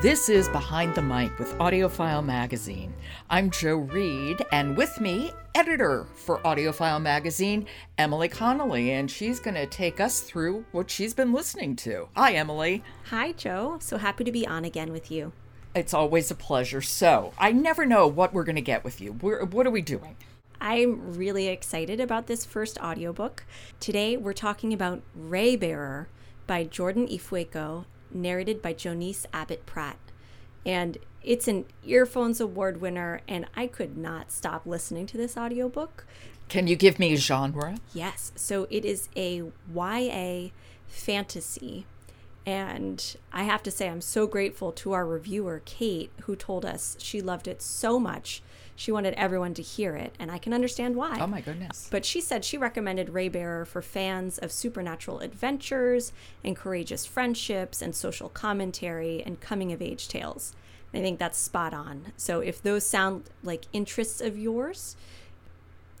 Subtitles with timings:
[0.00, 2.94] This is Behind the Mic with AudioFile Magazine.
[3.30, 7.66] I'm Joe Reed, and with me, editor for AudioFile Magazine,
[7.98, 12.08] Emily Connolly, and she's going to take us through what she's been listening to.
[12.14, 12.84] Hi, Emily.
[13.06, 13.78] Hi, Joe.
[13.80, 15.32] So happy to be on again with you.
[15.74, 16.80] It's always a pleasure.
[16.80, 19.14] So, I never know what we're going to get with you.
[19.20, 20.14] We're, what are we doing?
[20.60, 23.46] I'm really excited about this first audiobook.
[23.80, 26.06] Today, we're talking about Raybearer
[26.46, 29.98] by Jordan Ifueko narrated by Jonice Abbott Pratt.
[30.64, 36.06] And it's an Earphones Award winner, and I could not stop listening to this audiobook.
[36.48, 37.76] Can you give me a genre?
[37.92, 38.32] Yes.
[38.34, 39.42] So it is a
[39.74, 40.48] YA
[40.86, 41.86] fantasy.
[42.48, 46.96] And I have to say, I'm so grateful to our reviewer, Kate, who told us
[46.98, 48.42] she loved it so much
[48.74, 51.18] she wanted everyone to hear it, and I can understand why.
[51.20, 51.88] Oh my goodness.
[51.90, 56.12] But she said she recommended Raybearer for fans of supernatural adventures
[56.42, 60.54] and courageous friendships and social commentary and coming of age tales.
[60.94, 62.12] I think that's spot on.
[62.16, 64.96] So if those sound like interests of yours,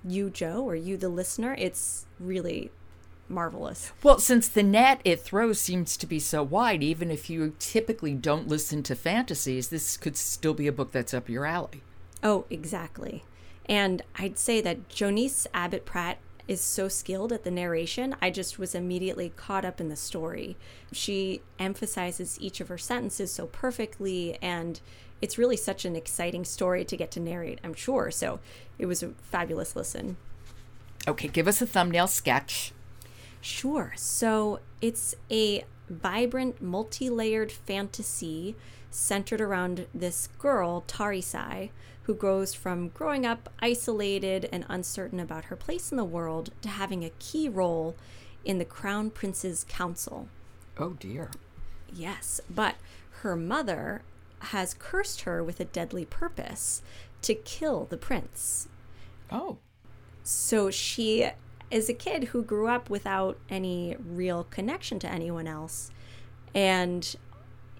[0.02, 2.70] you, Joe, or you, the listener, it's really
[3.30, 3.92] marvelous.
[4.02, 8.14] Well, since the net it throws seems to be so wide, even if you typically
[8.14, 11.82] don't listen to fantasies, this could still be a book that's up your alley.
[12.22, 13.24] Oh, exactly.
[13.66, 16.18] And I'd say that Jonice Abbott Pratt
[16.48, 18.16] is so skilled at the narration.
[18.22, 20.56] I just was immediately caught up in the story.
[20.90, 24.80] She emphasizes each of her sentences so perfectly, and
[25.20, 28.10] it's really such an exciting story to get to narrate, I'm sure.
[28.10, 28.40] So
[28.78, 30.16] it was a fabulous listen.
[31.06, 32.72] Okay, give us a thumbnail sketch.
[33.40, 33.92] Sure.
[33.96, 38.56] So it's a vibrant, multi layered fantasy
[38.90, 41.70] centered around this girl, Tarisai,
[42.02, 46.68] who grows from growing up isolated and uncertain about her place in the world to
[46.68, 47.96] having a key role
[48.44, 50.28] in the Crown Prince's council.
[50.78, 51.30] Oh dear.
[51.92, 52.76] Yes, but
[53.22, 54.02] her mother
[54.38, 56.82] has cursed her with a deadly purpose
[57.22, 58.68] to kill the prince.
[59.30, 59.58] Oh.
[60.22, 61.30] So she
[61.70, 65.90] is a kid who grew up without any real connection to anyone else
[66.54, 67.16] and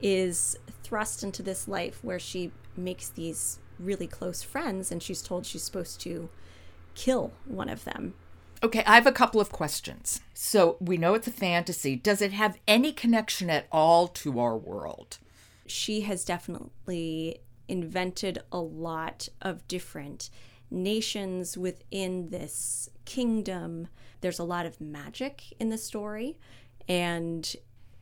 [0.00, 5.46] is thrust into this life where she makes these really close friends and she's told
[5.46, 6.28] she's supposed to
[6.94, 8.14] kill one of them.
[8.62, 10.20] Okay, I have a couple of questions.
[10.34, 11.94] So we know it's a fantasy.
[11.94, 15.18] Does it have any connection at all to our world?
[15.66, 20.30] She has definitely invented a lot of different
[20.70, 23.88] nations within this kingdom.
[24.20, 26.38] There's a lot of magic in the story,
[26.88, 27.54] and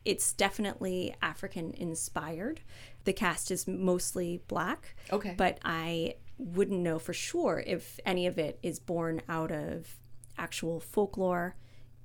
[0.05, 2.61] it's definitely African inspired.
[3.03, 4.95] The cast is mostly black.
[5.11, 5.35] Okay.
[5.37, 9.95] But I wouldn't know for sure if any of it is born out of
[10.37, 11.55] actual folklore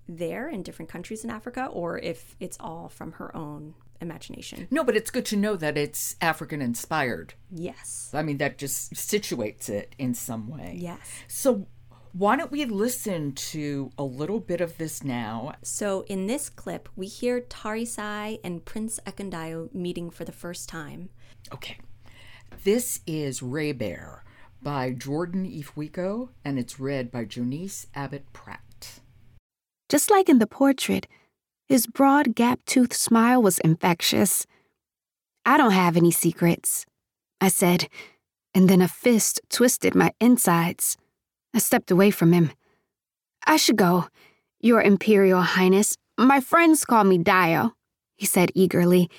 [0.09, 4.69] there in different countries in Africa or if it's all from her own imagination.
[4.71, 7.35] No, but it's good to know that it's African inspired.
[7.51, 8.11] Yes.
[8.13, 10.77] I mean, that just situates it in some way.
[10.79, 10.99] Yes.
[11.29, 11.67] So,
[12.13, 15.55] why don't we listen to a little bit of this now?
[15.63, 21.09] So, in this clip, we hear Tarisai and Prince Ekundayo meeting for the first time.
[21.53, 21.79] Okay.
[22.65, 24.25] This is Raybearer
[24.63, 29.01] by Jordan Ifueko, and it's read by Jonice Abbott Pratt.
[29.89, 31.07] Just like in the portrait,
[31.69, 34.47] his broad, gap toothed smile was infectious.
[35.45, 36.87] I don't have any secrets,
[37.41, 37.89] I said,
[38.55, 40.97] and then a fist twisted my insides.
[41.55, 42.53] I stepped away from him.
[43.47, 44.07] I should go,
[44.61, 45.97] Your Imperial Highness.
[46.19, 47.73] My friends call me Dio,
[48.17, 49.11] he said eagerly.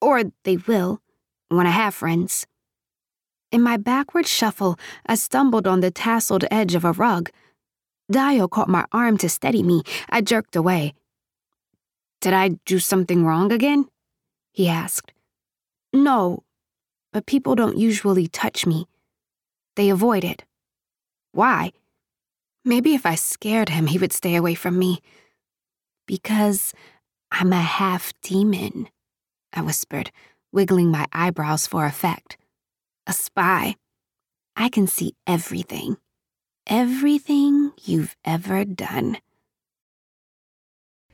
[0.00, 1.00] Or they will,
[1.48, 2.46] when I have friends.
[3.50, 7.30] In my backward shuffle, I stumbled on the tasseled edge of a rug.
[8.10, 9.82] Dio caught my arm to steady me.
[10.08, 10.94] I jerked away.
[12.20, 13.88] Did I do something wrong again?
[14.52, 15.12] He asked.
[15.92, 16.42] No,
[17.12, 18.86] but people don't usually touch me.
[19.76, 20.44] They avoid it.
[21.32, 21.72] Why?
[22.64, 25.00] Maybe if I scared him, he would stay away from me.
[26.06, 26.74] Because
[27.30, 28.88] I'm a half demon,
[29.52, 30.10] I whispered,
[30.52, 32.36] wiggling my eyebrows for effect.
[33.06, 33.76] A spy.
[34.56, 35.96] I can see everything.
[36.66, 39.18] Everything you've ever done.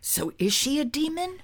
[0.06, 1.38] So, is she a demon?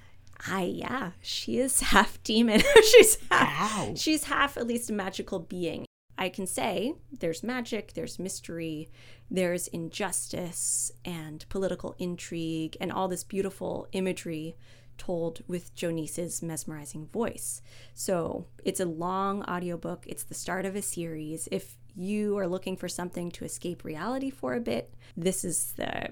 [0.47, 2.61] I yeah, she is half demon.
[2.91, 3.93] she's half, Wow.
[3.95, 5.85] she's half at least a magical being.
[6.15, 8.87] I can say there's magic, there's mystery,
[9.31, 14.55] there's injustice and political intrigue and all this beautiful imagery
[14.95, 17.63] told with Jonice's mesmerizing voice.
[17.95, 20.05] So, it's a long audiobook.
[20.05, 21.47] It's the start of a series.
[21.51, 26.09] If you are looking for something to escape reality for a bit, this is the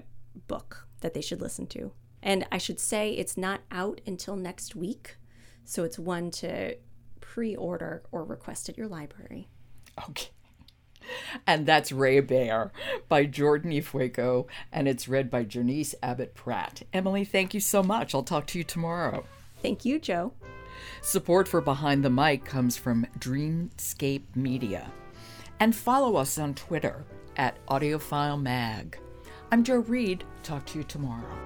[0.48, 1.92] book that they should listen to.
[2.22, 5.16] And I should say it's not out until next week.
[5.64, 6.76] So it's one to
[7.20, 9.48] pre order or request at your library.
[10.08, 10.28] Okay.
[11.46, 12.72] And that's Ray Bear
[13.08, 16.82] by Jordan Ifueko, and it's read by Jonice Abbott Pratt.
[16.92, 18.14] Emily, thank you so much.
[18.14, 19.24] I'll talk to you tomorrow.
[19.62, 20.34] Thank you, Joe.
[21.02, 24.92] Support for Behind the Mic comes from Dreamscape Media.
[25.58, 27.04] And follow us on Twitter
[27.36, 28.94] at AudioFileMag.
[29.52, 30.24] I'm Joe Reed.
[30.42, 31.36] Talk to you tomorrow.